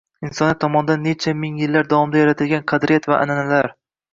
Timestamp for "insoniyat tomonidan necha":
0.27-1.35